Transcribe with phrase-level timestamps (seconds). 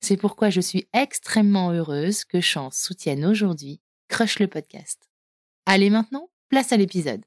[0.00, 4.98] C'est pourquoi je suis extrêmement heureuse que Chance soutienne aujourd'hui Crush le podcast.
[5.66, 7.22] Allez maintenant, place à l'épisode.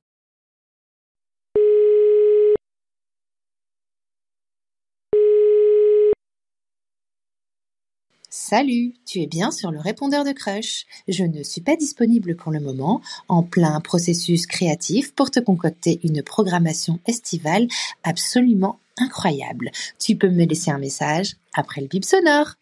[8.29, 10.85] Salut, tu es bien sur le répondeur de Crush.
[11.07, 15.99] Je ne suis pas disponible pour le moment, en plein processus créatif pour te concocter
[16.03, 17.67] une programmation estivale
[18.03, 19.71] absolument incroyable.
[19.99, 22.55] Tu peux me laisser un message après le bip sonore.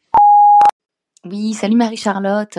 [1.23, 2.57] Oui, salut Marie-Charlotte.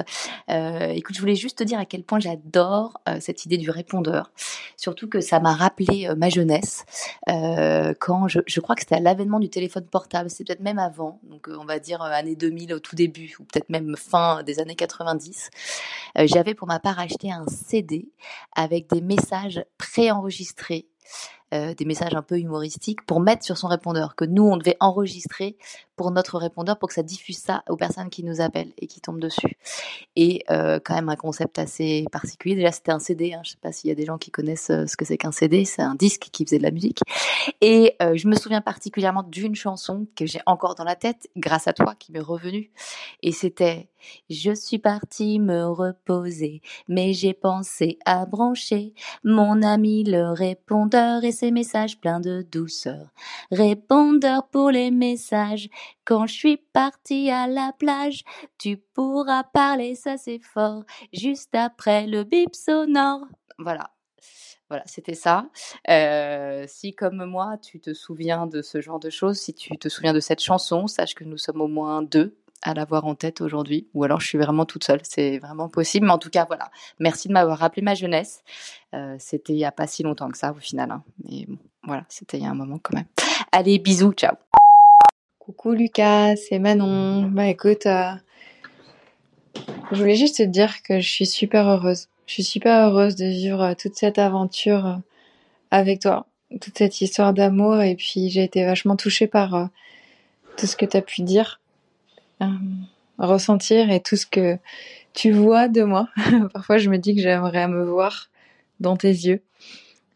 [0.49, 3.71] Euh, écoute, je voulais juste te dire à quel point j'adore euh, cette idée du
[3.71, 4.31] répondeur.
[4.77, 6.85] Surtout que ça m'a rappelé euh, ma jeunesse,
[7.27, 11.19] quand je, je, crois que c'était à l'avènement du téléphone portable, c'est peut-être même avant,
[11.25, 14.77] donc on va dire année 2000 au tout début, ou peut-être même fin des années
[14.77, 15.51] 90.
[16.27, 18.13] J'avais pour ma part acheté un CD
[18.55, 20.87] avec des messages préenregistrés
[21.53, 24.77] euh, des messages un peu humoristiques pour mettre sur son répondeur, que nous, on devait
[24.81, 25.57] enregistrer
[25.97, 29.01] pour notre répondeur pour que ça diffuse ça aux personnes qui nous appellent et qui
[29.01, 29.59] tombent dessus.
[30.17, 32.55] Et euh, quand même un concept assez particulier.
[32.55, 33.35] Déjà, c'était un CD.
[33.35, 33.43] Hein.
[33.45, 35.19] Je ne sais pas s'il y a des gens qui connaissent euh, ce que c'est
[35.19, 35.65] qu'un CD.
[35.65, 37.01] C'est un disque qui faisait de la musique.
[37.61, 41.73] Et je me souviens particulièrement d'une chanson que j'ai encore dans la tête, grâce à
[41.73, 42.71] toi, qui m'est revenue.
[43.23, 43.89] Et c'était
[44.31, 52.01] je suis partie me reposer, mais j'ai pensé à brancher mon ami le répondeur messages
[52.01, 53.09] pleins de douceur.
[53.51, 55.69] Répondeur pour les messages,
[56.05, 58.25] quand je suis partie à la plage,
[58.59, 63.27] tu pourras parler, ça c'est fort, juste après le bip sonore.
[63.59, 63.91] Voilà.
[64.69, 65.51] Voilà, c'était ça.
[65.91, 69.91] Euh, si comme moi, tu te souviens de ce genre de choses, si tu te
[69.91, 73.41] souviens de cette chanson, sache que nous sommes au moins deux à l'avoir en tête
[73.41, 76.07] aujourd'hui, ou alors je suis vraiment toute seule, c'est vraiment possible.
[76.07, 78.43] Mais en tout cas, voilà, merci de m'avoir rappelé ma jeunesse.
[78.95, 81.03] Euh, c'était il n'y a pas si longtemps que ça au final, hein.
[81.25, 83.07] mais bon, voilà, c'était il y a un moment quand même.
[83.51, 84.37] Allez, bisous, ciao.
[85.39, 87.23] Coucou Lucas, c'est Manon.
[87.23, 88.13] Bah écoute, euh,
[89.91, 92.09] je voulais juste te dire que je suis super heureuse.
[92.27, 95.01] Je suis super heureuse de vivre euh, toute cette aventure
[95.73, 96.27] avec toi,
[96.61, 99.71] toute cette histoire d'amour, et puis j'ai été vachement touchée par
[100.59, 101.62] tout ce que tu as pu dire.
[102.43, 102.49] Euh,
[103.19, 104.59] ressentir et tout ce que
[105.15, 106.09] tu vois de moi.
[106.53, 108.31] Parfois, je me dis que j'aimerais me voir
[108.81, 109.43] dans tes yeux.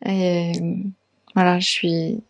[0.05, 0.53] Et
[1.35, 2.21] voilà, je suis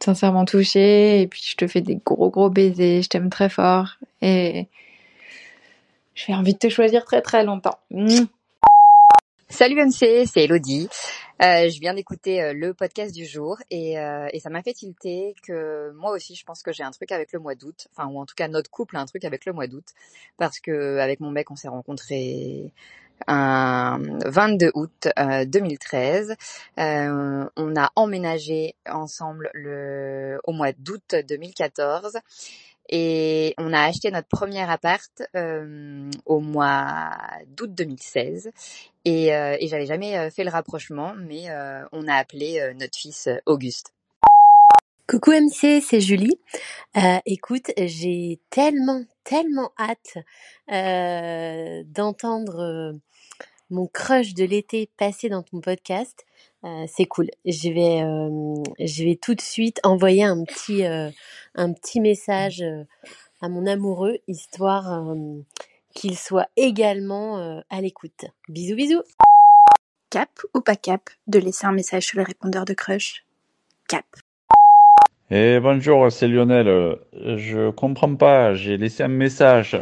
[0.00, 3.96] sincèrement touchée et puis je te fais des gros gros baisers, je t'aime très fort
[4.20, 4.68] et
[6.14, 7.78] j'ai envie de te choisir très très longtemps.
[9.48, 10.88] Salut MC, c'est Elodie.
[11.42, 14.72] Euh, je viens d'écouter euh, le podcast du jour et, euh, et ça m'a fait
[14.72, 18.08] tilter que moi aussi je pense que j'ai un truc avec le mois d'août, enfin
[18.08, 19.84] ou en tout cas notre couple a un truc avec le mois d'août.
[20.38, 22.72] Parce que avec mon mec on s'est rencontrés
[23.26, 25.08] un 22 août
[25.46, 26.36] 2013.
[26.78, 32.18] on a emménagé ensemble le au mois d'août 2014
[32.88, 37.10] et on a acheté notre premier appart euh, au mois
[37.48, 38.50] d'août 2016.
[39.04, 42.74] Et, euh, et j'avais jamais euh, fait le rapprochement, mais euh, on a appelé euh,
[42.74, 43.92] notre fils Auguste.
[45.08, 46.40] Coucou MC, c'est Julie.
[46.96, 50.18] Euh, écoute, j'ai tellement, tellement hâte
[51.94, 52.92] d'entendre
[53.70, 56.24] mon crush de l'été passer dans ton podcast.
[56.64, 57.28] Euh, c'est cool.
[57.44, 61.10] Je vais, euh, je vais tout de suite envoyer un petit, euh,
[61.54, 62.64] un petit message
[63.40, 65.04] à mon amoureux, histoire
[65.96, 68.26] qu'il soit également euh, à l'écoute.
[68.48, 69.02] Bisous bisous
[70.10, 73.24] Cap ou pas cap de laisser un message sur le répondeur de Crush?
[73.88, 74.04] Cap.
[75.30, 76.98] Eh bonjour, c'est Lionel.
[77.12, 79.76] Je comprends pas, j'ai laissé un message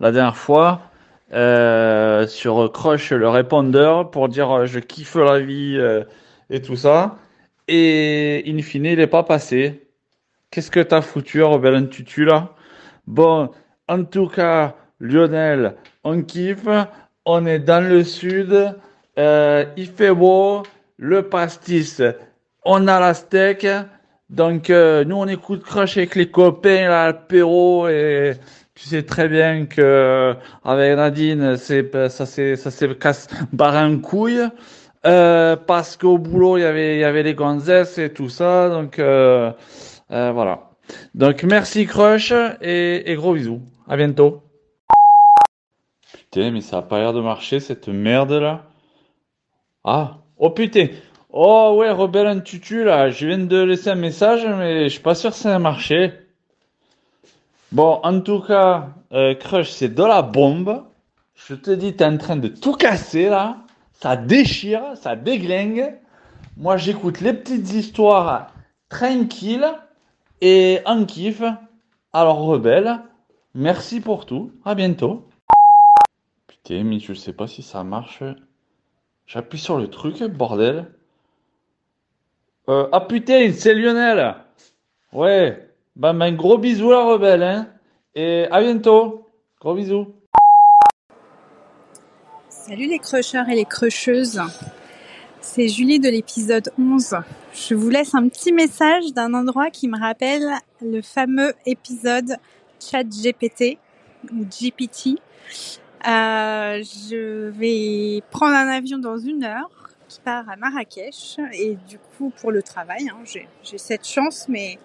[0.00, 0.91] la dernière fois
[1.34, 6.04] euh, sur Crush le répondeur pour dire euh, je kiffe la vie euh,
[6.50, 7.16] et tout ça.
[7.68, 9.86] Et in fine, il est pas passé.
[10.50, 12.50] Qu'est-ce que t'as foutu, Rebelle Tutu là?
[13.06, 13.50] Bon,
[13.88, 16.68] en tout cas, Lionel, on kiffe.
[17.24, 18.74] On est dans le sud.
[19.16, 20.64] Il fait beau.
[20.98, 22.02] Le pastis,
[22.64, 23.66] on a la steak.
[24.28, 27.88] Donc, nous, on écoute Crush avec les copains, l'apéro.
[27.88, 28.34] Et
[28.82, 30.34] tu sais très bien que
[30.64, 34.42] avec Nadine, c'est, ça s'est, ça s'est casse, barré en couille.
[35.06, 38.68] Euh, parce qu'au boulot, il y avait, il y avait les gonzesses et tout ça.
[38.70, 39.52] Donc, euh,
[40.10, 40.70] euh, voilà.
[41.14, 43.60] Donc, merci Crush et, gros bisous.
[43.86, 44.42] À bientôt.
[46.12, 48.64] Putain, mais ça a pas l'air de marcher, cette merde là.
[49.84, 50.88] Ah, oh putain.
[51.30, 53.10] Oh ouais, Rebelle en tutu là.
[53.10, 56.12] Je viens de laisser un message, mais je suis pas sûr que ça a marché.
[57.72, 60.84] Bon, en tout cas, euh, Crush, c'est de la bombe.
[61.34, 63.64] Je te dis, t'es en train de tout casser là.
[63.94, 65.98] Ça déchire, ça déglingue.
[66.58, 68.52] Moi, j'écoute les petites histoires
[68.90, 69.72] tranquilles
[70.42, 71.42] et en kiff.
[72.12, 73.00] Alors, Rebelle,
[73.54, 74.52] merci pour tout.
[74.66, 75.26] À bientôt.
[76.46, 78.22] Putain, mais je sais pas si ça marche.
[79.26, 80.92] J'appuie sur le truc, bordel.
[82.68, 84.36] Euh, ah putain, c'est Lionel.
[85.14, 85.71] Ouais.
[85.94, 87.68] Ben, ben, gros bisous la rebelle, hein.
[88.14, 89.28] Et à bientôt.
[89.60, 90.14] Gros bisous.
[92.48, 94.40] Salut les crushers et les crusheuses.
[95.42, 97.16] C'est Julie de l'épisode 11.
[97.52, 100.48] Je vous laisse un petit message d'un endroit qui me rappelle
[100.80, 102.36] le fameux épisode
[102.80, 103.76] Chat GPT
[104.32, 105.20] ou GPT.
[106.08, 109.68] Euh, je vais prendre un avion dans une heure
[110.08, 114.78] qui part à Marrakech et du coup pour le travail, hein, j'ai cette chance mais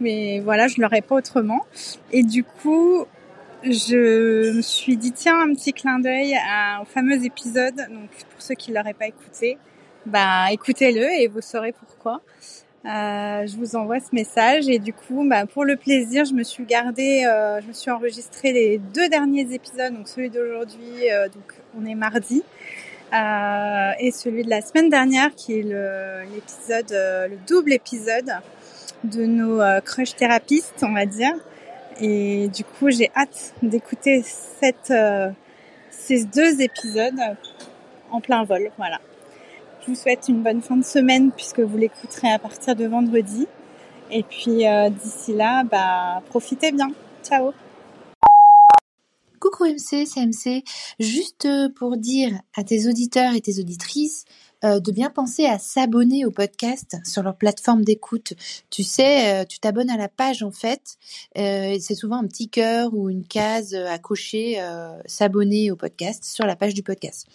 [0.00, 1.64] mais voilà je l'aurais pas autrement.
[2.12, 3.06] Et du coup
[3.62, 6.34] je me suis dit tiens un petit clin d'œil
[6.80, 7.76] au fameux épisode.
[7.76, 9.58] Donc pour ceux qui l'auraient pas écouté
[10.06, 12.22] bah écoutez-le et vous saurez pourquoi.
[12.86, 14.68] Euh, je vous envoie ce message.
[14.68, 17.90] Et du coup bah, pour le plaisir je me suis gardé euh, je me suis
[17.90, 22.42] enregistré les deux derniers épisodes donc celui d'aujourd'hui euh, donc on est mardi
[23.12, 25.62] et celui de la semaine dernière qui est
[26.32, 28.30] l'épisode le double épisode
[29.04, 31.34] de nos euh, crush thérapistes on va dire.
[32.00, 34.24] Et du coup j'ai hâte d'écouter
[34.90, 35.30] euh,
[35.90, 37.20] ces deux épisodes
[38.10, 39.00] en plein vol voilà.
[39.82, 43.46] Je vous souhaite une bonne fin de semaine puisque vous l'écouterez à partir de vendredi.
[44.10, 46.90] Et puis euh, d'ici là bah profitez bien.
[47.22, 47.52] Ciao.
[49.40, 50.64] Coucou MC, c'est MC.
[50.98, 54.26] Juste pour dire à tes auditeurs et tes auditrices
[54.64, 58.34] euh, de bien penser à s'abonner au podcast sur leur plateforme d'écoute.
[58.70, 60.96] Tu sais, euh, tu t'abonnes à la page en fait.
[61.38, 66.24] euh, c'est souvent un petit cœur ou une case à cocher euh, s'abonner au podcast
[66.24, 67.26] sur la page du podcast.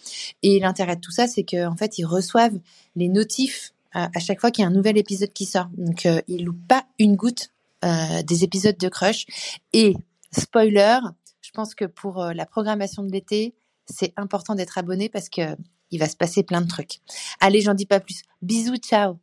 [0.42, 2.58] Et l'intérêt de tout ça, c'est qu'en fait, ils reçoivent
[2.94, 5.68] les notifs à, à chaque fois qu'il y a un nouvel épisode qui sort.
[5.76, 7.50] Donc, euh, ils loupent pas une goutte
[7.84, 9.26] euh, des épisodes de Crush.
[9.72, 9.94] Et
[10.32, 10.98] spoiler,
[11.40, 13.54] je pense que pour euh, la programmation de l'été,
[13.88, 15.42] c'est important d'être abonné parce que
[15.96, 17.00] il va se passer plein de trucs.
[17.40, 18.22] Allez, j'en dis pas plus.
[18.42, 19.18] Bisous, ciao.